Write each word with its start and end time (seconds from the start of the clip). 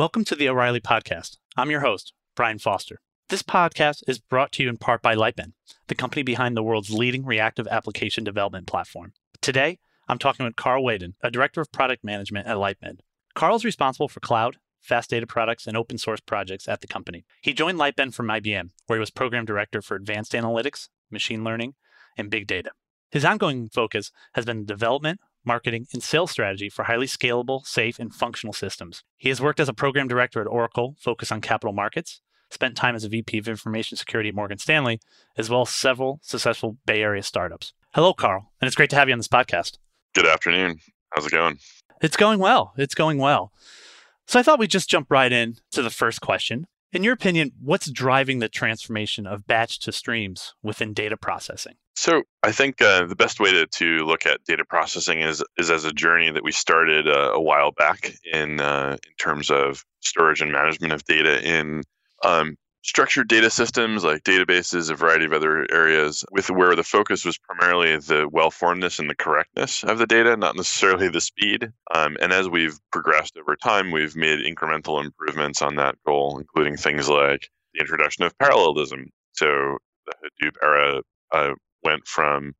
Welcome 0.00 0.24
to 0.24 0.34
the 0.34 0.48
O'Reilly 0.48 0.80
Podcast. 0.80 1.36
I'm 1.58 1.70
your 1.70 1.82
host, 1.82 2.14
Brian 2.34 2.58
Foster. 2.58 3.02
This 3.28 3.42
podcast 3.42 4.02
is 4.08 4.18
brought 4.18 4.50
to 4.52 4.62
you 4.62 4.70
in 4.70 4.78
part 4.78 5.02
by 5.02 5.14
Lightbend, 5.14 5.52
the 5.88 5.94
company 5.94 6.22
behind 6.22 6.56
the 6.56 6.62
world's 6.62 6.90
leading 6.90 7.26
reactive 7.26 7.66
application 7.66 8.24
development 8.24 8.66
platform. 8.66 9.12
Today, 9.42 9.78
I'm 10.08 10.16
talking 10.16 10.46
with 10.46 10.56
Karl 10.56 10.82
Wehden, 10.82 11.16
a 11.22 11.30
director 11.30 11.60
of 11.60 11.70
product 11.70 12.02
management 12.02 12.46
at 12.46 12.56
Lightbend. 12.56 13.00
Karl 13.34 13.56
is 13.56 13.62
responsible 13.62 14.08
for 14.08 14.20
cloud, 14.20 14.56
fast 14.80 15.10
data 15.10 15.26
products, 15.26 15.66
and 15.66 15.76
open 15.76 15.98
source 15.98 16.20
projects 16.20 16.66
at 16.66 16.80
the 16.80 16.86
company. 16.86 17.26
He 17.42 17.52
joined 17.52 17.78
Lightbend 17.78 18.14
from 18.14 18.28
IBM, 18.28 18.70
where 18.86 18.96
he 18.96 19.00
was 19.00 19.10
program 19.10 19.44
director 19.44 19.82
for 19.82 19.96
advanced 19.96 20.32
analytics, 20.32 20.88
machine 21.10 21.44
learning, 21.44 21.74
and 22.16 22.30
big 22.30 22.46
data. 22.46 22.70
His 23.10 23.26
ongoing 23.26 23.68
focus 23.68 24.12
has 24.32 24.46
been 24.46 24.60
the 24.60 24.64
development, 24.64 25.20
marketing, 25.44 25.86
and 25.92 26.02
sales 26.02 26.30
strategy 26.30 26.68
for 26.68 26.84
highly 26.84 27.06
scalable, 27.06 27.64
safe, 27.66 27.98
and 27.98 28.14
functional 28.14 28.52
systems. 28.52 29.02
He 29.16 29.28
has 29.28 29.40
worked 29.40 29.60
as 29.60 29.68
a 29.68 29.74
program 29.74 30.08
director 30.08 30.40
at 30.40 30.46
Oracle, 30.46 30.96
focused 30.98 31.32
on 31.32 31.40
capital 31.40 31.72
markets, 31.72 32.20
spent 32.50 32.76
time 32.76 32.94
as 32.94 33.04
a 33.04 33.08
VP 33.08 33.38
of 33.38 33.48
information 33.48 33.96
security 33.96 34.28
at 34.30 34.34
Morgan 34.34 34.58
Stanley, 34.58 35.00
as 35.36 35.48
well 35.48 35.62
as 35.62 35.70
several 35.70 36.20
successful 36.22 36.76
Bay 36.86 37.02
Area 37.02 37.22
startups. 37.22 37.72
Hello, 37.94 38.12
Karl, 38.14 38.52
and 38.60 38.66
it's 38.66 38.76
great 38.76 38.90
to 38.90 38.96
have 38.96 39.08
you 39.08 39.12
on 39.12 39.18
this 39.18 39.28
podcast. 39.28 39.78
Good 40.14 40.26
afternoon. 40.26 40.78
How's 41.10 41.26
it 41.26 41.32
going? 41.32 41.58
It's 42.02 42.16
going 42.16 42.38
well. 42.38 42.72
It's 42.76 42.94
going 42.94 43.18
well. 43.18 43.52
So 44.26 44.38
I 44.38 44.42
thought 44.42 44.58
we'd 44.58 44.70
just 44.70 44.88
jump 44.88 45.10
right 45.10 45.32
in 45.32 45.56
to 45.72 45.82
the 45.82 45.90
first 45.90 46.20
question. 46.20 46.66
In 46.92 47.04
your 47.04 47.12
opinion, 47.12 47.52
what's 47.62 47.88
driving 47.88 48.40
the 48.40 48.48
transformation 48.48 49.26
of 49.26 49.46
batch 49.46 49.78
to 49.80 49.92
streams 49.92 50.54
within 50.62 50.92
data 50.92 51.16
processing? 51.16 51.74
So 51.94 52.22
I 52.42 52.50
think 52.50 52.82
uh, 52.82 53.06
the 53.06 53.14
best 53.14 53.38
way 53.38 53.52
to, 53.52 53.66
to 53.66 54.04
look 54.06 54.26
at 54.26 54.42
data 54.44 54.64
processing 54.64 55.20
is 55.20 55.44
is 55.56 55.70
as 55.70 55.84
a 55.84 55.92
journey 55.92 56.30
that 56.30 56.42
we 56.42 56.50
started 56.50 57.06
uh, 57.06 57.32
a 57.32 57.40
while 57.40 57.70
back 57.72 58.12
in 58.32 58.60
uh, 58.60 58.96
in 59.06 59.12
terms 59.20 59.50
of 59.50 59.84
storage 60.00 60.40
and 60.40 60.50
management 60.50 60.92
of 60.92 61.04
data 61.04 61.46
in 61.46 61.82
um, 62.24 62.56
structured 62.82 63.28
data 63.28 63.50
systems 63.50 64.04
like 64.04 64.22
databases, 64.22 64.90
a 64.90 64.94
variety 64.94 65.24
of 65.24 65.32
other 65.32 65.66
areas, 65.70 66.24
with 66.30 66.50
where 66.50 66.74
the 66.74 66.82
focus 66.82 67.24
was 67.24 67.38
primarily 67.38 67.96
the 67.98 68.28
well 68.30 68.50
formedness 68.50 68.98
and 68.98 69.10
the 69.10 69.14
correctness 69.14 69.84
of 69.84 69.98
the 69.98 70.06
data, 70.06 70.36
not 70.36 70.56
necessarily 70.56 71.08
the 71.08 71.20
speed. 71.20 71.70
Um, 71.94 72.16
and 72.20 72.32
as 72.32 72.48
we've 72.48 72.78
progressed 72.92 73.36
over 73.36 73.56
time, 73.56 73.90
we've 73.90 74.16
made 74.16 74.40
incremental 74.40 75.02
improvements 75.04 75.62
on 75.62 75.76
that 75.76 75.96
goal, 76.06 76.38
including 76.38 76.76
things 76.76 77.08
like 77.08 77.48
the 77.74 77.80
introduction 77.80 78.24
of 78.24 78.36
parallelism. 78.38 79.10
So 79.32 79.78
the 80.06 80.12
Hadoop 80.42 80.54
era 80.62 81.02
uh, 81.32 81.54
went 81.84 82.06
from 82.06 82.54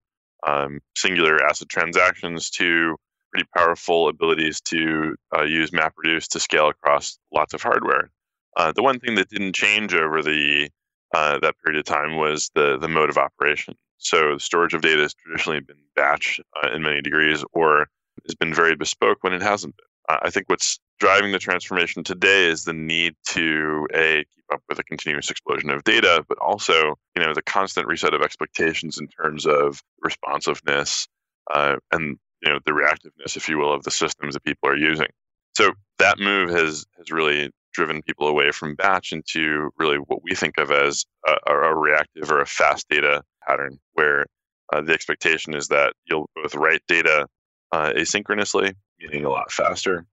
um, 0.47 0.81
singular 0.97 1.39
ACID 1.39 1.69
transactions 1.69 2.51
to 2.51 2.97
pretty 3.33 3.49
powerful 3.57 4.09
abilities 4.09 4.61
to 4.61 5.15
uh, 5.37 5.45
use 5.45 5.71
MapReduce 5.71 6.29
to 6.29 6.41
scale 6.41 6.69
across 6.69 7.19
lots 7.33 7.55
of 7.55 7.63
hardware. 7.63 8.11
Uh, 8.57 8.73
the 8.73 8.83
one 8.83 8.99
thing 8.99 9.15
that 9.15 9.29
didn't 9.29 9.55
change 9.55 9.95
over 9.95 10.23
the 10.23 10.69
uh, 11.15 11.39
that 11.41 11.57
period 11.65 11.79
of 11.79 11.85
time 11.85 12.17
was 12.17 12.51
the 12.55 12.79
the 12.79 12.89
mode 12.89 13.11
of 13.11 13.19
operation. 13.19 13.75
So 13.99 14.35
the 14.35 14.41
storage 14.41 14.75
of 14.75 14.83
data 14.83 15.03
has 15.03 15.15
traditionally 15.15 15.61
been 15.61 15.77
batch 15.95 16.41
uh, 16.63 16.71
in 16.73 16.83
many 16.83 17.03
degrees, 17.03 17.45
or 17.53 17.89
has 18.27 18.35
been 18.35 18.55
very 18.55 18.75
bespoke 18.77 19.19
when 19.23 19.33
it 19.33 19.43
hasn't 19.43 19.77
been. 19.77 19.87
I 20.23 20.31
think 20.31 20.49
what's 20.49 20.81
driving 20.99 21.31
the 21.31 21.39
transformation 21.39 22.03
today 22.03 22.47
is 22.47 22.65
the 22.65 22.73
need 22.73 23.15
to 23.29 23.87
a 23.95 24.25
keep 24.35 24.45
up 24.53 24.61
with 24.69 24.79
a 24.79 24.85
continuous 24.85 25.31
explosion 25.31 25.71
of 25.71 25.85
data, 25.85 26.25
but 26.29 26.39
also 26.39 26.97
you 27.17 27.23
know 27.23 27.35
the 27.35 27.43
constant 27.43 27.87
reset 27.87 28.15
of 28.15 28.23
expectations 28.23 28.99
in 28.99 29.09
terms 29.09 29.47
of 29.47 29.83
responsiveness 30.03 31.07
uh, 31.53 31.77
and 31.93 32.19
you 32.43 32.51
know 32.51 32.59
the 32.67 32.73
reactiveness, 32.73 33.37
if 33.37 33.49
you 33.49 33.59
will, 33.59 33.73
of 33.73 33.83
the 33.85 33.91
systems 33.91 34.35
that 34.35 34.45
people 34.45 34.69
are 34.69 34.77
using. 34.77 35.09
So 35.57 35.73
that 35.99 36.19
move 36.19 36.51
has 36.51 36.87
has 36.99 37.11
really 37.11 37.51
driven 37.73 38.03
people 38.03 38.27
away 38.27 38.51
from 38.51 38.75
batch 38.75 39.13
into 39.13 39.71
really 39.79 39.97
what 39.97 40.23
we 40.23 40.35
think 40.35 40.59
of 40.59 40.71
as 40.71 41.05
a, 41.27 41.53
a 41.53 41.75
reactive 41.77 42.31
or 42.31 42.41
a 42.41 42.47
fast 42.47 42.89
data 42.89 43.23
pattern, 43.47 43.79
where 43.95 44.27
uh, 44.73 44.81
the 44.81 44.93
expectation 44.93 45.55
is 45.55 45.69
that 45.69 45.93
you'll 46.07 46.29
both 46.35 46.55
write 46.55 46.83
data 46.89 47.27
uh, 47.73 47.93
asynchronously, 47.97 48.75
meaning 48.99 49.25
a 49.25 49.31
lot 49.31 49.51
faster, 49.53 50.05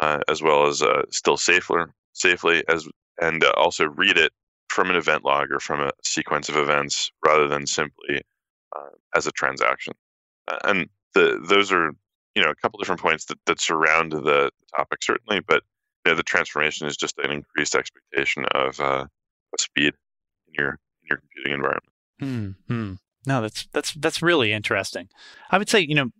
uh, 0.00 0.20
as 0.28 0.42
well 0.42 0.66
as 0.66 0.82
uh, 0.82 1.02
still 1.10 1.36
safer, 1.36 1.92
safely, 2.12 2.62
as 2.68 2.88
and 3.20 3.44
uh, 3.44 3.52
also 3.56 3.86
read 3.86 4.18
it 4.18 4.32
from 4.68 4.90
an 4.90 4.96
event 4.96 5.24
log 5.24 5.52
or 5.52 5.60
from 5.60 5.80
a 5.80 5.92
sequence 6.02 6.48
of 6.48 6.56
events 6.56 7.10
rather 7.24 7.46
than 7.46 7.66
simply 7.66 8.20
uh, 8.76 8.88
as 9.14 9.26
a 9.26 9.32
transaction. 9.32 9.92
and 10.64 10.88
the, 11.14 11.40
those 11.48 11.70
are 11.70 11.92
you 12.34 12.42
know 12.42 12.50
a 12.50 12.54
couple 12.56 12.78
different 12.78 13.00
points 13.00 13.26
that, 13.26 13.38
that 13.46 13.60
surround 13.60 14.12
the 14.12 14.50
topic 14.76 15.02
certainly, 15.02 15.40
but 15.46 15.62
know, 16.10 16.16
the 16.16 16.22
transformation 16.22 16.86
is 16.86 16.96
just 16.96 17.18
an 17.18 17.30
increased 17.30 17.74
expectation 17.74 18.44
of, 18.52 18.80
uh, 18.80 19.06
speed 19.58 19.94
in 20.48 20.54
your 20.54 20.70
in 21.02 21.08
your 21.08 21.18
computing 21.18 21.52
environment. 21.52 22.56
Hmm. 22.68 22.94
No, 23.26 23.42
that's 23.42 23.66
that's 23.72 23.92
that's 23.94 24.22
really 24.22 24.52
interesting. 24.52 25.08
I 25.50 25.58
would 25.58 25.68
say, 25.68 25.80
you 25.80 25.94
know, 25.94 26.10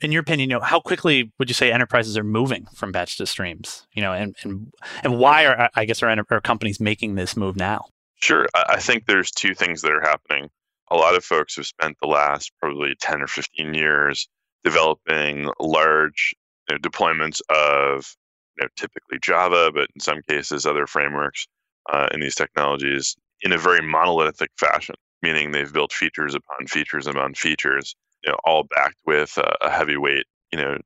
in 0.00 0.12
your 0.12 0.20
opinion, 0.20 0.50
you 0.50 0.56
know, 0.56 0.60
how 0.60 0.80
quickly 0.80 1.32
would 1.38 1.48
you 1.48 1.54
say 1.54 1.72
enterprises 1.72 2.18
are 2.18 2.24
moving 2.24 2.66
from 2.74 2.92
batch 2.92 3.16
to 3.18 3.26
streams? 3.26 3.86
You 3.94 4.02
know, 4.02 4.12
and 4.12 4.34
and 4.42 4.72
and 5.02 5.18
why 5.18 5.46
are 5.46 5.70
I 5.74 5.84
guess 5.84 6.02
are, 6.02 6.24
are 6.30 6.40
companies 6.40 6.80
making 6.80 7.14
this 7.14 7.36
move 7.36 7.56
now? 7.56 7.86
Sure, 8.16 8.46
I 8.54 8.78
think 8.78 9.06
there's 9.06 9.30
two 9.30 9.54
things 9.54 9.82
that 9.82 9.92
are 9.92 10.00
happening. 10.00 10.48
A 10.90 10.96
lot 10.96 11.14
of 11.14 11.24
folks 11.24 11.56
have 11.56 11.66
spent 11.66 11.96
the 12.00 12.08
last 12.08 12.52
probably 12.60 12.94
10 13.00 13.22
or 13.22 13.26
15 13.26 13.74
years 13.74 14.28
developing 14.62 15.50
large 15.58 16.34
you 16.68 16.74
know, 16.74 16.78
deployments 16.78 17.40
of 17.50 18.14
you 18.56 18.64
know, 18.64 18.68
typically 18.76 19.18
Java, 19.22 19.70
but 19.72 19.88
in 19.94 20.00
some 20.00 20.20
cases 20.28 20.66
other 20.66 20.86
frameworks 20.86 21.46
uh, 21.92 22.08
in 22.12 22.20
these 22.20 22.34
technologies 22.34 23.16
in 23.42 23.52
a 23.52 23.58
very 23.58 23.80
monolithic 23.86 24.50
fashion, 24.58 24.94
meaning 25.22 25.50
they've 25.52 25.72
built 25.72 25.92
features 25.92 26.34
upon 26.34 26.66
features 26.66 27.06
upon 27.06 27.34
features, 27.34 27.94
you 28.24 28.30
know, 28.30 28.38
all 28.44 28.64
backed 28.64 28.98
with 29.06 29.36
a, 29.38 29.56
a 29.62 29.70
heavyweight, 29.70 30.26
you 30.52 30.58
know, 30.58 30.78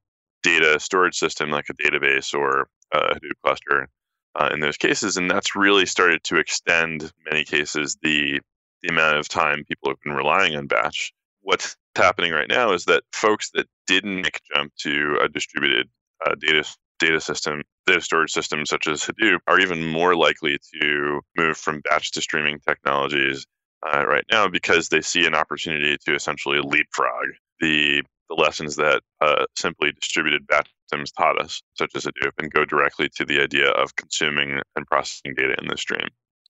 data 0.42 0.78
storage 0.80 1.16
system 1.16 1.50
like 1.50 1.66
a 1.68 1.74
database 1.74 2.34
or 2.34 2.68
a 2.92 2.98
Hadoop 3.14 3.32
cluster 3.44 3.88
uh, 4.36 4.50
in 4.52 4.60
those 4.60 4.76
cases, 4.76 5.16
and 5.16 5.30
that's 5.30 5.56
really 5.56 5.86
started 5.86 6.22
to 6.24 6.36
extend, 6.36 7.12
many 7.30 7.44
cases, 7.44 7.96
the 8.02 8.40
the 8.82 8.88
amount 8.90 9.16
of 9.16 9.28
time 9.28 9.64
people 9.68 9.90
have 9.90 10.00
been 10.04 10.12
relying 10.12 10.54
on 10.56 10.68
batch. 10.68 11.12
What's 11.42 11.76
happening 11.96 12.32
right 12.32 12.48
now 12.48 12.72
is 12.72 12.84
that 12.84 13.02
folks 13.12 13.50
that 13.54 13.66
didn't 13.88 14.16
make 14.22 14.36
a 14.36 14.56
jump 14.56 14.72
to 14.82 15.18
a 15.20 15.28
distributed 15.28 15.88
uh, 16.24 16.34
data 16.38 16.64
data 16.98 17.20
system, 17.20 17.62
data 17.86 18.00
storage 18.00 18.32
systems 18.32 18.70
such 18.70 18.86
as 18.86 19.02
Hadoop 19.02 19.38
are 19.46 19.60
even 19.60 19.86
more 19.86 20.14
likely 20.14 20.58
to 20.82 21.20
move 21.36 21.56
from 21.56 21.80
batch 21.88 22.12
to 22.12 22.20
streaming 22.20 22.60
technologies 22.60 23.46
uh, 23.86 24.06
right 24.06 24.24
now 24.30 24.48
because 24.48 24.88
they 24.88 25.00
see 25.00 25.26
an 25.26 25.34
opportunity 25.34 25.96
to 26.04 26.14
essentially 26.14 26.60
leapfrog 26.60 27.26
the 27.60 28.02
the 28.28 28.34
lessons 28.34 28.76
that 28.76 29.02
uh, 29.20 29.44
simply 29.56 29.90
distributed 29.92 30.46
batch 30.46 30.68
systems 30.84 31.12
taught 31.12 31.40
us, 31.40 31.62
such 31.74 31.90
as 31.94 32.04
Hadoop, 32.04 32.32
and 32.38 32.52
go 32.52 32.64
directly 32.64 33.08
to 33.16 33.24
the 33.24 33.40
idea 33.40 33.70
of 33.70 33.96
consuming 33.96 34.60
and 34.76 34.86
processing 34.86 35.34
data 35.34 35.56
in 35.60 35.68
the 35.68 35.76
stream. 35.76 36.08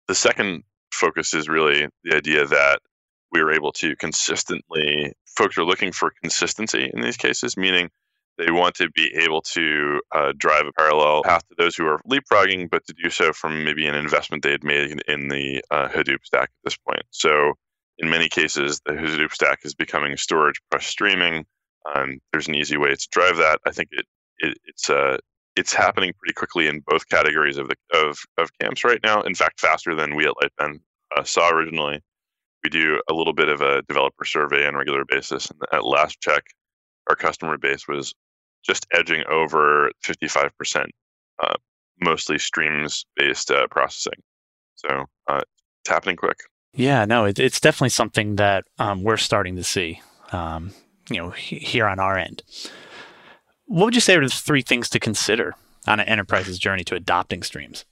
The 0.08 0.14
second 0.14 0.64
focus 0.92 1.34
is 1.34 1.48
really 1.48 1.86
the 2.04 2.16
idea 2.16 2.46
that 2.46 2.80
we 3.30 3.40
are 3.40 3.52
able 3.52 3.72
to 3.72 3.94
consistently, 3.96 5.12
folks 5.36 5.58
are 5.58 5.64
looking 5.64 5.92
for 5.92 6.12
consistency 6.20 6.90
in 6.92 7.00
these 7.00 7.16
cases, 7.16 7.56
meaning 7.56 7.90
they 8.38 8.52
want 8.52 8.74
to 8.76 8.88
be 8.90 9.12
able 9.14 9.42
to 9.42 10.00
uh, 10.14 10.32
drive 10.36 10.66
a 10.66 10.72
parallel 10.72 11.22
path 11.24 11.46
to 11.48 11.54
those 11.58 11.74
who 11.76 11.86
are 11.86 12.00
leapfrogging, 12.08 12.70
but 12.70 12.86
to 12.86 12.94
do 12.94 13.10
so 13.10 13.32
from 13.32 13.64
maybe 13.64 13.86
an 13.86 13.96
investment 13.96 14.42
they 14.42 14.52
had 14.52 14.64
made 14.64 15.02
in 15.08 15.28
the 15.28 15.60
uh, 15.70 15.88
Hadoop 15.88 16.24
stack 16.24 16.44
at 16.44 16.64
this 16.64 16.76
point. 16.76 17.02
So, 17.10 17.54
in 17.98 18.08
many 18.08 18.28
cases, 18.28 18.80
the 18.86 18.92
Hadoop 18.92 19.32
stack 19.32 19.60
is 19.64 19.74
becoming 19.74 20.16
storage 20.16 20.60
plus 20.70 20.86
streaming. 20.86 21.44
Um, 21.94 22.20
there's 22.32 22.46
an 22.46 22.54
easy 22.54 22.76
way 22.76 22.94
to 22.94 23.08
drive 23.10 23.36
that. 23.38 23.60
I 23.66 23.72
think 23.72 23.88
it, 23.90 24.06
it 24.38 24.56
it's 24.66 24.88
uh, 24.88 25.18
it's 25.56 25.72
happening 25.72 26.12
pretty 26.18 26.34
quickly 26.34 26.68
in 26.68 26.82
both 26.86 27.08
categories 27.08 27.58
of 27.58 27.68
the 27.68 27.76
of, 27.92 28.18
of 28.36 28.50
camps 28.60 28.84
right 28.84 29.00
now. 29.02 29.20
In 29.22 29.34
fact, 29.34 29.60
faster 29.60 29.96
than 29.96 30.14
we 30.14 30.26
at 30.26 30.34
Lightbend 30.40 30.78
uh, 31.16 31.24
saw 31.24 31.50
originally. 31.50 32.00
We 32.62 32.70
do 32.70 33.00
a 33.08 33.14
little 33.14 33.32
bit 33.32 33.48
of 33.48 33.60
a 33.60 33.82
developer 33.82 34.24
survey 34.24 34.66
on 34.66 34.74
a 34.74 34.78
regular 34.78 35.04
basis, 35.04 35.50
and 35.50 35.60
at 35.72 35.84
last 35.84 36.20
check, 36.20 36.42
our 37.08 37.16
customer 37.16 37.56
base 37.56 37.86
was 37.88 38.14
just 38.68 38.86
edging 38.92 39.24
over 39.28 39.90
55%, 40.04 40.86
uh, 41.42 41.54
mostly 42.00 42.38
streams 42.38 43.04
based 43.16 43.50
uh, 43.50 43.66
processing. 43.70 44.20
So 44.76 45.06
uh, 45.26 45.40
it's 45.82 45.90
happening 45.90 46.16
quick. 46.16 46.38
Yeah, 46.74 47.04
no, 47.06 47.24
it, 47.24 47.38
it's 47.38 47.60
definitely 47.60 47.88
something 47.88 48.36
that 48.36 48.64
um, 48.78 49.02
we're 49.02 49.16
starting 49.16 49.56
to 49.56 49.64
see, 49.64 50.00
um, 50.32 50.72
you 51.10 51.16
know, 51.16 51.30
here 51.30 51.86
on 51.86 51.98
our 51.98 52.16
end. 52.16 52.42
What 53.64 53.86
would 53.86 53.94
you 53.94 54.00
say 54.00 54.16
are 54.16 54.24
the 54.24 54.28
three 54.28 54.62
things 54.62 54.88
to 54.90 55.00
consider 55.00 55.54
on 55.86 56.00
an 56.00 56.08
enterprise's 56.08 56.58
journey 56.58 56.84
to 56.84 56.94
adopting 56.94 57.42
streams? 57.42 57.84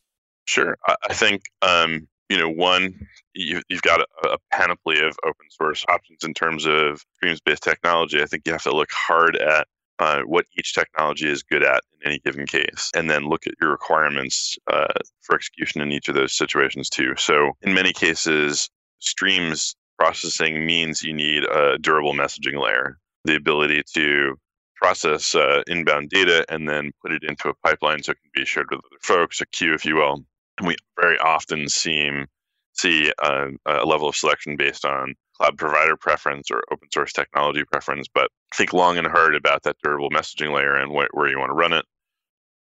Sure. 0.44 0.76
I 0.86 1.12
think, 1.12 1.42
um, 1.62 2.06
you 2.28 2.38
know, 2.38 2.48
one, 2.48 3.06
you, 3.34 3.60
have 3.70 3.82
got 3.82 4.00
a, 4.00 4.28
a, 4.28 4.36
panoply 4.52 5.00
of 5.00 5.16
open 5.24 5.46
source 5.50 5.84
options 5.88 6.22
in 6.24 6.34
terms 6.34 6.66
of 6.66 7.04
streams 7.16 7.40
based 7.40 7.62
technology. 7.62 8.22
I 8.22 8.26
think 8.26 8.42
you 8.46 8.52
have 8.52 8.62
to 8.62 8.74
look 8.74 8.90
hard 8.92 9.36
at 9.36 9.66
uh, 9.98 10.22
what 10.22 10.46
each 10.58 10.74
technology 10.74 11.28
is 11.28 11.42
good 11.42 11.62
at 11.62 11.82
in 11.92 12.08
any 12.08 12.18
given 12.20 12.46
case, 12.46 12.90
and 12.94 13.08
then 13.08 13.28
look 13.28 13.46
at 13.46 13.54
your 13.60 13.70
requirements 13.70 14.56
uh, 14.72 14.92
for 15.22 15.34
execution 15.34 15.80
in 15.80 15.92
each 15.92 16.08
of 16.08 16.14
those 16.14 16.36
situations 16.36 16.88
too. 16.88 17.14
So, 17.16 17.52
in 17.62 17.74
many 17.74 17.92
cases, 17.92 18.68
streams 18.98 19.74
processing 19.98 20.66
means 20.66 21.02
you 21.02 21.14
need 21.14 21.44
a 21.44 21.78
durable 21.78 22.12
messaging 22.12 22.62
layer, 22.62 22.98
the 23.24 23.36
ability 23.36 23.82
to 23.94 24.36
process 24.76 25.34
uh, 25.34 25.62
inbound 25.66 26.10
data 26.10 26.44
and 26.50 26.68
then 26.68 26.92
put 27.02 27.12
it 27.12 27.22
into 27.24 27.48
a 27.48 27.54
pipeline 27.64 28.02
so 28.02 28.12
it 28.12 28.18
can 28.20 28.30
be 28.34 28.44
shared 28.44 28.66
with 28.70 28.80
other 28.80 29.00
folks, 29.00 29.40
a 29.40 29.46
queue, 29.46 29.72
if 29.72 29.84
you 29.84 29.96
will. 29.96 30.22
And 30.58 30.68
we 30.68 30.76
very 31.00 31.18
often 31.18 31.68
seem 31.68 32.26
see 32.74 33.10
a, 33.22 33.48
a 33.64 33.86
level 33.86 34.08
of 34.08 34.16
selection 34.16 34.56
based 34.56 34.84
on 34.84 35.14
cloud 35.38 35.58
provider 35.58 35.96
preference 35.96 36.50
or 36.50 36.62
open 36.72 36.88
source 36.92 37.12
technology 37.12 37.64
preference, 37.64 38.08
but 38.12 38.30
think 38.54 38.72
long 38.72 38.96
and 38.98 39.06
hard 39.06 39.34
about 39.34 39.62
that 39.62 39.76
durable 39.82 40.10
messaging 40.10 40.54
layer 40.54 40.74
and 40.74 40.90
wh- 40.90 41.14
where 41.14 41.28
you 41.28 41.38
want 41.38 41.50
to 41.50 41.54
run 41.54 41.72
it. 41.72 41.84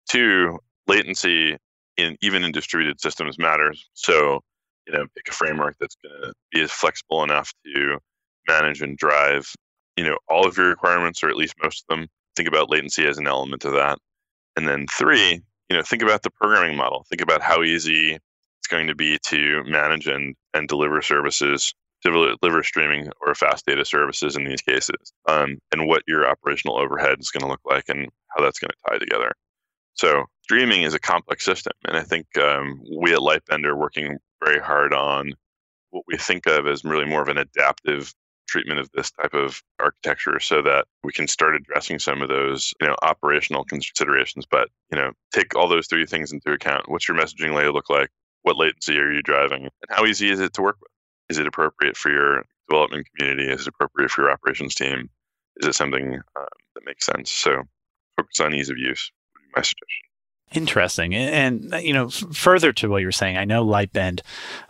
Two, 0.10 0.60
latency 0.88 1.58
in 1.98 2.18
even 2.22 2.44
in 2.44 2.52
distributed 2.52 3.00
systems 3.00 3.38
matters. 3.38 3.90
So, 3.94 4.42
you 4.88 4.94
know, 4.94 5.06
pick 5.16 5.28
a 5.30 5.32
framework 5.32 5.76
that's 5.80 5.96
going 6.04 6.22
to 6.22 6.34
be 6.52 6.62
as 6.62 6.72
flexible 6.72 7.24
enough 7.24 7.54
to 7.66 7.98
manage 8.48 8.82
and 8.82 8.98
drive, 8.98 9.52
you 9.98 10.04
know, 10.04 10.18
all 10.28 10.48
of 10.48 10.58
your 10.58 10.70
requirements 10.70 11.24
or 11.24 11.30
at 11.30 11.38
least 11.38 11.56
most 11.62 11.86
of 11.88 11.96
them. 11.96 12.08
Think 12.36 12.48
about 12.48 12.70
latency 12.70 13.06
as 13.06 13.18
an 13.18 13.28
element 13.28 13.66
of 13.66 13.74
that. 13.74 13.98
And 14.56 14.68
then 14.68 14.88
three, 14.88 15.42
you 15.70 15.76
know, 15.78 15.84
think 15.84 16.02
about 16.02 16.24
the 16.24 16.32
programming 16.32 16.78
model. 16.78 17.06
Think 17.10 17.22
about 17.22 17.42
how 17.42 17.64
easy 17.64 18.14
it's 18.14 18.68
going 18.70 18.88
to 18.88 18.96
be 18.96 19.18
to 19.28 19.64
manage 19.66 20.08
and, 20.08 20.36
and 20.54 20.68
deliver 20.68 21.02
services 21.02 21.74
deliver 22.04 22.64
streaming 22.64 23.10
or 23.22 23.36
fast 23.36 23.66
data 23.66 23.86
services 23.86 24.36
in 24.36 24.46
these 24.46 24.62
cases, 24.62 25.14
um, 25.28 25.60
and 25.72 25.88
what 25.88 26.04
your 26.08 26.28
operational 26.28 26.78
overhead 26.78 27.20
is 27.20 27.32
going 27.32 27.42
to 27.42 27.48
look 27.48 27.62
like 27.66 27.86
and 27.88 28.10
how 28.36 28.44
that's 28.44 28.60
going 28.60 28.70
to 28.70 28.90
tie 28.90 28.98
together. 28.98 29.34
So 29.94 30.26
streaming 30.44 30.84
is 30.84 30.94
a 30.94 31.00
complex 31.00 31.46
system, 31.46 31.74
and 31.88 31.98
I 31.98 32.04
think 32.04 32.26
um, 32.38 32.82
we 32.98 33.14
at 33.14 33.20
Lightbend 33.20 33.66
are 33.66 33.76
working 33.76 34.18
very 34.44 34.60
hard 34.60 34.94
on 34.94 35.34
what 35.92 36.04
we 36.08 36.18
think 36.18 36.48
of 36.48 36.66
as 36.66 36.84
really 36.84 37.06
more 37.06 37.22
of 37.22 37.28
an 37.28 37.38
adaptive 37.38 38.14
treatment 38.48 38.80
of 38.80 38.90
this 38.94 39.12
type 39.12 39.34
of 39.34 39.62
architecture 39.80 40.40
so 40.40 40.62
that 40.62 40.86
we 41.04 41.12
can 41.14 41.28
start 41.28 41.56
addressing 41.56 42.00
some 42.00 42.22
of 42.22 42.30
those 42.30 42.74
you 42.82 42.88
know 42.88 42.96
operational 43.02 43.64
considerations. 43.64 44.46
But 44.50 44.70
you 44.92 44.98
know 44.98 45.12
take 45.34 45.56
all 45.56 45.68
those 45.68 45.88
three 45.88 46.06
things 46.06 46.32
into 46.32 46.52
account. 46.52 46.90
What's 46.90 47.08
your 47.08 47.18
messaging 47.18 47.56
layer 47.56 47.72
look 47.72 47.90
like? 47.90 48.10
What 48.44 48.58
latency 48.58 48.98
are 48.98 49.12
you 49.12 49.22
driving? 49.22 49.64
And 49.64 49.90
how 49.90 50.06
easy 50.06 50.32
is 50.32 50.40
it 50.40 50.54
to 50.54 50.62
work 50.62 50.78
with 50.82 50.92
is 51.32 51.38
it 51.38 51.48
appropriate 51.48 51.96
for 51.96 52.12
your 52.12 52.44
development 52.70 53.08
community? 53.16 53.50
Is 53.50 53.62
it 53.62 53.68
appropriate 53.70 54.12
for 54.12 54.24
your 54.24 54.32
operations 54.32 54.76
team? 54.76 55.10
Is 55.58 55.68
it 55.68 55.76
something 55.76 56.16
um, 56.16 56.46
that 56.76 56.86
makes 56.86 57.06
sense? 57.06 57.32
So 57.32 57.64
focus 58.18 58.40
on 58.42 58.54
ease 58.54 58.70
of 58.70 58.78
use 58.78 59.12
would 59.34 59.42
be 59.42 59.52
my 59.56 59.62
suggestion. 59.62 60.06
Interesting. 60.54 61.16
And, 61.16 61.74
you 61.82 61.94
know, 61.94 62.10
further 62.10 62.74
to 62.74 62.90
what 62.90 63.02
you're 63.02 63.14
saying, 63.14 63.38
I 63.38 63.46
know 63.46 63.66
Lightbend 63.66 64.20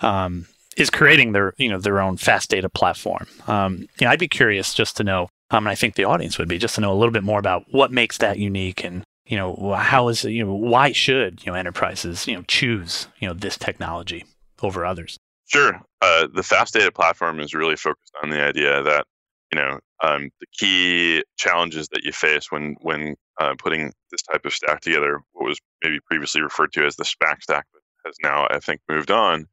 um, 0.01 0.45
is 0.77 0.91
creating 0.91 1.31
their, 1.31 1.53
you 1.57 1.69
know, 1.69 1.79
their 1.79 1.99
own 1.99 2.17
fast 2.17 2.51
data 2.51 2.69
platform. 2.69 3.25
Um, 3.47 3.87
you 3.99 4.05
know, 4.05 4.09
I'd 4.09 4.19
be 4.19 4.27
curious 4.27 4.75
just 4.75 4.97
to 4.97 5.03
know, 5.03 5.29
um, 5.49 5.65
and 5.65 5.69
I 5.69 5.75
think 5.75 5.95
the 5.95 6.05
audience 6.05 6.37
would 6.37 6.47
be 6.47 6.59
just 6.59 6.75
to 6.75 6.81
know 6.81 6.93
a 6.93 6.99
little 6.99 7.11
bit 7.11 7.23
more 7.23 7.39
about 7.39 7.63
what 7.71 7.91
makes 7.91 8.19
that 8.19 8.37
unique 8.37 8.85
and, 8.85 9.03
you 9.25 9.37
know, 9.37 9.73
how 9.73 10.07
is, 10.09 10.23
you 10.23 10.45
know, 10.45 10.53
why 10.53 10.91
should, 10.91 11.43
you 11.43 11.51
know, 11.51 11.57
enterprises, 11.57 12.27
you 12.27 12.35
know, 12.35 12.43
choose, 12.47 13.07
you 13.19 13.27
know, 13.27 13.33
this 13.33 13.57
technology 13.57 14.23
over 14.61 14.85
others? 14.85 15.17
Sure. 15.51 15.81
Uh, 16.01 16.27
the 16.33 16.43
fast 16.43 16.73
data 16.73 16.91
platform 16.91 17.41
is 17.41 17.53
really 17.53 17.75
focused 17.75 18.13
on 18.23 18.29
the 18.29 18.41
idea 18.41 18.81
that 18.83 19.05
you 19.51 19.59
know 19.59 19.79
um, 20.01 20.29
the 20.39 20.45
key 20.57 21.23
challenges 21.37 21.89
that 21.89 22.05
you 22.05 22.13
face 22.13 22.49
when 22.51 22.77
when 22.81 23.15
uh, 23.39 23.53
putting 23.57 23.91
this 24.11 24.21
type 24.21 24.45
of 24.45 24.53
stack 24.53 24.79
together, 24.79 25.19
what 25.33 25.45
was 25.45 25.59
maybe 25.83 25.99
previously 26.05 26.41
referred 26.41 26.71
to 26.71 26.85
as 26.85 26.95
the 26.95 27.03
SMACK 27.03 27.43
stack, 27.43 27.65
but 27.73 27.81
has 28.05 28.15
now 28.23 28.47
I 28.49 28.59
think 28.59 28.79
moved 28.87 29.11
on 29.11 29.45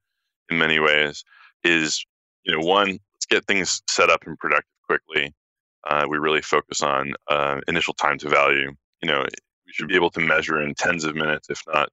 in 0.51 0.59
many 0.59 0.79
ways, 0.79 1.25
is 1.65 2.05
you 2.45 2.53
know 2.57 2.65
one 2.65 2.91
let's 2.91 3.27
get 3.29 3.45
things 3.47 3.83
set 3.91 4.09
up 4.09 4.25
and 4.25 4.39
productive 4.39 4.71
quickly. 4.87 5.35
Uh, 5.89 6.07
we 6.09 6.19
really 6.19 6.43
focus 6.43 6.81
on 6.81 7.13
uh, 7.29 7.61
initial 7.67 7.95
time 7.95 8.19
to 8.19 8.29
value. 8.29 8.71
You 9.03 9.09
know, 9.09 9.23
we 9.67 9.73
should 9.73 9.89
be 9.89 9.97
able 9.97 10.11
to 10.11 10.21
measure 10.21 10.63
in 10.63 10.75
tens 10.75 11.03
of 11.03 11.17
minutes, 11.17 11.51
if 11.51 11.61
not 11.67 11.89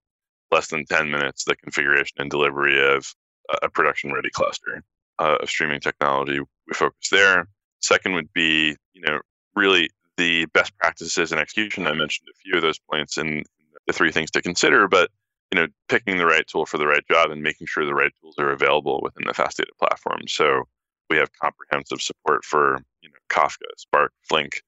less 0.51 0.68
than 0.68 0.86
10 0.86 1.10
minutes, 1.10 1.44
the 1.44 1.56
configuration 1.56 2.18
and 2.19 2.30
delivery 2.30 2.80
of 2.96 3.13
a 3.62 3.69
production 3.69 4.13
ready 4.13 4.30
cluster 4.30 4.83
uh, 5.19 5.38
of 5.42 5.50
streaming 5.50 5.80
technology. 5.80 6.39
We 6.39 6.74
focus 6.74 7.09
there. 7.12 7.47
Second 7.81 8.13
would 8.13 8.31
be, 8.33 8.75
you 8.94 9.01
know, 9.01 9.19
really 9.56 9.89
the 10.18 10.45
best 10.47 10.75
practices 10.77 11.31
and 11.31 11.42
execution. 11.42 11.88
I 11.88 11.94
mentioned 11.94 12.27
a 12.30 12.38
few 12.38 12.56
of 12.56 12.62
those 12.62 12.80
points 12.80 13.18
in 13.18 13.44
the 13.88 13.94
three 13.94 14.12
things 14.12 14.31
to 14.31 14.42
consider, 14.42 14.88
but 14.88 15.09
you 15.51 15.62
know, 15.62 15.68
picking 15.89 16.18
the 16.18 16.25
right 16.25 16.45
tool 16.47 16.65
for 16.65 16.77
the 16.77 16.88
right 16.88 17.06
job 17.09 17.30
and 17.30 17.44
making 17.44 17.68
sure 17.68 17.86
the 17.86 17.94
right 17.94 18.12
tools 18.19 18.36
are 18.39 18.51
available 18.51 19.00
within 19.03 19.25
the 19.27 19.33
fast 19.33 19.57
data 19.57 19.71
platform. 19.80 20.27
So 20.27 20.63
we 21.09 21.18
have 21.18 21.30
comprehensive 21.39 22.01
support 22.01 22.44
for 22.44 22.80
you 23.01 23.09
know 23.09 23.15
Kafka, 23.30 23.68
Spark, 23.77 24.12
Flink, 24.24 24.63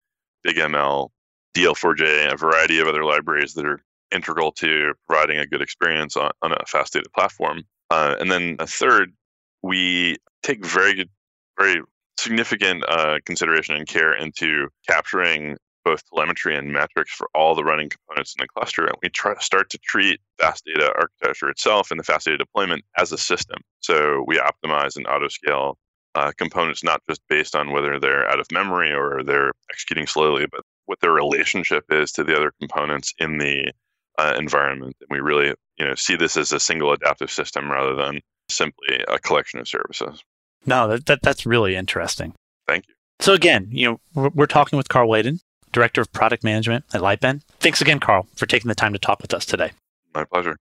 BigDL, 0.46 1.10
DL4J, 1.56 2.34
a 2.34 2.38
variety 2.38 2.80
of 2.80 2.88
other 2.88 3.04
libraries 3.04 3.54
that 3.56 3.66
are 3.66 3.82
integral 4.12 4.52
to 4.54 4.94
providing 5.08 5.40
a 5.40 5.48
good 5.48 5.62
experience 5.62 6.16
on, 6.16 6.32
on 6.42 6.52
a 6.52 6.66
fast 6.68 6.94
data 6.94 7.10
platform. 7.16 7.64
Uh, 7.90 8.16
and 8.20 8.32
then 8.32 8.56
a 8.60 8.68
third, 8.68 9.14
we 9.64 10.18
take 10.44 10.66
very 10.66 10.94
good, 10.94 11.10
very 11.60 11.82
significant 12.20 12.84
uh, 12.88 13.20
consideration 13.26 13.76
and 13.76 13.88
care 13.88 14.14
into 14.14 14.68
capturing 14.88 15.58
both 15.86 16.04
telemetry 16.10 16.58
and 16.58 16.74
metrics 16.74 17.14
for 17.14 17.30
all 17.34 17.56
the 17.56 17.64
running 17.64 17.90
components 17.90 18.36
in 18.38 18.44
the 18.44 18.48
cluster. 18.50 18.86
And 18.86 18.98
we 19.02 19.10
try 19.10 19.36
start 19.40 19.70
to 19.70 19.78
treat 19.78 20.20
fast 20.38 20.66
data 20.66 20.92
architecture 20.96 21.50
itself 21.50 21.92
and 21.92 22.00
the 22.00 22.04
fast 22.04 22.26
data 22.26 22.38
deployment 22.38 22.84
as 22.98 23.14
a 23.14 23.18
system. 23.18 23.60
So 23.80 24.24
we 24.28 24.38
optimize 24.38 24.98
and 24.98 25.08
auto 25.08 25.30
scale 25.30 25.78
uh, 26.16 26.32
components 26.38 26.84
not 26.84 27.02
just 27.08 27.22
based 27.30 27.56
on 27.56 27.72
whether 27.72 28.00
they're 28.00 28.30
out 28.30 28.40
of 28.40 28.48
memory 28.52 28.92
or 28.92 29.24
they're 29.24 29.54
executing 29.72 30.08
slowly, 30.08 30.46
but 30.52 30.62
what 30.88 31.00
their 31.00 31.12
relationship 31.12 31.86
is 31.90 32.12
to 32.14 32.24
the 32.24 32.36
other 32.36 32.52
components 32.60 33.14
in 33.20 33.38
the 33.38 33.72
uh, 34.18 34.36
environment. 34.38 34.96
And 35.02 35.10
we 35.10 35.20
really, 35.20 35.54
you 35.78 35.86
know, 35.86 35.96
see 35.96 36.16
this 36.16 36.38
as 36.38 36.52
a 36.52 36.60
single 36.60 36.92
adaptive 36.92 37.32
system 37.32 37.72
rather 37.72 37.96
than 37.96 38.22
simply 38.50 39.04
a 39.08 39.20
collection 39.20 39.60
of 39.60 39.68
services. 39.68 40.24
No, 40.66 40.88
that, 40.88 41.06
that 41.06 41.22
that's 41.22 41.46
really 41.46 41.76
interesting. 41.76 42.34
Thank 42.68 42.88
you. 42.88 42.94
So 43.20 43.34
again, 43.34 43.68
you 43.72 43.90
know, 43.90 44.00
we're, 44.14 44.30
we're 44.30 44.46
talking 44.48 44.78
with 44.78 44.90
Karl 44.90 45.10
Wehden, 45.10 45.40
Director 45.72 46.02
of 46.02 46.12
Product 46.12 46.44
Management 46.44 46.86
at 46.94 47.02
Lightbend. 47.02 47.42
Thanks 47.60 47.82
again, 47.82 48.00
Karl, 48.00 48.28
for 48.36 48.46
taking 48.46 48.70
the 48.70 48.76
time 48.76 48.94
to 48.94 49.00
talk 49.00 49.22
with 49.22 49.34
us 49.34 49.46
today. 49.46 49.72
My 50.14 50.26
pleasure. 50.26 50.58